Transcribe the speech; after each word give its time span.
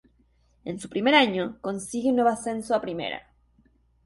En 0.65 0.79
su 0.79 0.89
primer 0.89 1.13
año, 1.13 1.59
consigue 1.61 2.09
un 2.09 2.15
nuevo 2.15 2.31
ascenso 2.31 2.73
a 2.73 2.81
Primera. 2.81 3.21